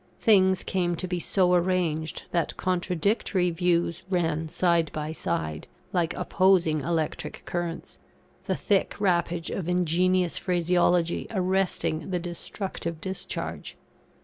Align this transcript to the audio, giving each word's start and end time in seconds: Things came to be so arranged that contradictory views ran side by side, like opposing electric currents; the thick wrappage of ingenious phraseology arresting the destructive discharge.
Things 0.19 0.63
came 0.63 0.95
to 0.95 1.07
be 1.07 1.19
so 1.19 1.53
arranged 1.53 2.23
that 2.31 2.57
contradictory 2.57 3.51
views 3.51 4.01
ran 4.09 4.49
side 4.49 4.89
by 4.91 5.11
side, 5.11 5.67
like 5.93 6.15
opposing 6.15 6.79
electric 6.79 7.43
currents; 7.45 7.99
the 8.45 8.55
thick 8.55 8.95
wrappage 8.99 9.51
of 9.51 9.69
ingenious 9.69 10.39
phraseology 10.39 11.27
arresting 11.29 12.09
the 12.09 12.17
destructive 12.17 12.99
discharge. 12.99 13.77